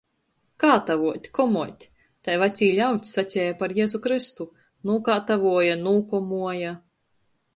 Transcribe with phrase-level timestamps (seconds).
[0.61, 1.85] Kātavuot, komuot-
[2.27, 4.49] tai vacī ļauds saceja par Jezu Krystu.
[4.91, 6.73] Nūkātavuoja, nūkomuoja.